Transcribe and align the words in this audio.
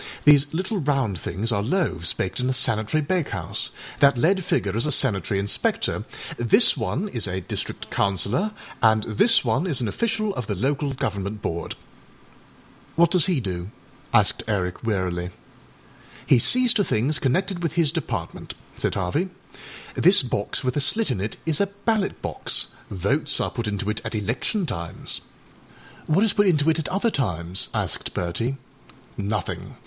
These 0.25 0.51
little 0.51 0.79
round 0.79 1.19
things 1.19 1.51
are 1.51 1.61
loaves 1.61 2.11
baked 2.11 2.39
in 2.39 2.49
a 2.49 2.53
sanitary 2.53 3.01
bakehouse. 3.03 3.69
That 3.99 4.17
lead 4.17 4.43
figure 4.43 4.75
is 4.75 4.87
a 4.87 4.91
sanitary 4.91 5.39
inspector, 5.39 6.05
this 6.37 6.75
one 6.75 7.07
is 7.09 7.27
a 7.27 7.41
district 7.41 7.91
councillor, 7.91 8.49
and 8.81 9.03
this 9.03 9.45
one 9.45 9.67
is 9.67 9.79
an 9.79 9.87
official 9.87 10.33
of 10.33 10.47
the 10.47 10.55
Local 10.55 10.93
Government 10.95 11.43
Board.â 11.43 11.77
âWhat 12.97 13.11
does 13.11 13.27
he 13.27 13.39
do?â 13.39 13.69
asked 14.11 14.41
Eric 14.47 14.83
wearily. 14.83 15.29
âHe 16.29 16.41
sees 16.41 16.73
to 16.73 16.83
things 16.83 17.19
connected 17.19 17.61
with 17.61 17.73
his 17.73 17.91
Department,â 17.91 18.57
said 18.75 18.95
Harvey. 18.95 19.29
âThis 19.93 20.27
box 20.27 20.63
with 20.63 20.75
a 20.75 20.81
slit 20.81 21.11
in 21.11 21.21
it 21.21 21.37
is 21.45 21.61
a 21.61 21.67
ballot 21.67 22.23
box. 22.23 22.69
Votes 22.89 23.39
are 23.39 23.51
put 23.51 23.67
into 23.67 23.87
it 23.87 24.01
at 24.03 24.15
election 24.15 24.65
times.â 24.65 26.11
âWhat 26.11 26.23
is 26.23 26.33
put 26.33 26.47
into 26.47 26.71
it 26.71 26.79
at 26.79 26.89
other 26.89 27.11
times?â 27.11 27.79
asked 27.79 28.15
Bertie. 28.15 28.57
âNothing. 29.19 29.75